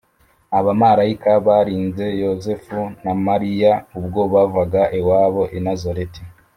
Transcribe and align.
Abamarayika 0.57 1.31
barinze 1.47 2.05
Yosefu 2.21 2.79
na 3.03 3.13
Mariya 3.25 3.71
ubwo 3.99 4.21
bavaga 4.33 4.81
iwabo 4.99 5.43
i 5.57 5.59
Nazareti 5.65 6.21